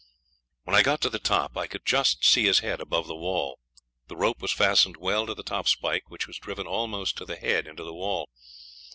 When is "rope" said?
4.17-4.41